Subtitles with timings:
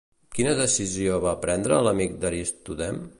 [0.37, 3.03] Quina decisió va prendre l'amic d'Aristodem?